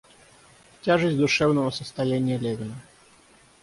Тяжесть 0.81 1.15
душевного 1.19 1.69
состояния 1.69 2.39
Левина. 2.39 2.73